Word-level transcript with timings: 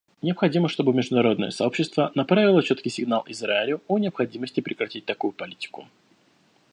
Необходимо, 0.23 0.67
чтобы 0.67 0.95
международное 0.95 1.51
сообщество 1.51 2.11
направило 2.15 2.63
четкий 2.63 2.89
сигнал 2.89 3.23
Израилю 3.27 3.81
о 3.87 3.99
необходимости 3.99 4.59
прекратить 4.59 5.05
такую 5.05 5.31
политику. 5.31 5.85